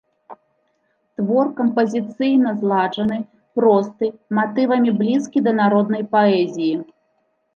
Твор 1.19 1.49
кампазіцыйна 1.59 2.53
зладжаны, 2.61 3.19
просты, 3.59 4.05
матывамі 4.37 4.89
блізкі 5.01 5.45
да 5.49 5.53
народнай 5.61 6.03
паэзіі. 6.17 6.73